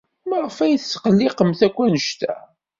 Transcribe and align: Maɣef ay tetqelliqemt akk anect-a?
Maɣef 0.29 0.57
ay 0.65 0.75
tetqelliqemt 0.77 1.59
akk 1.67 1.77
anect-a? 1.85 2.35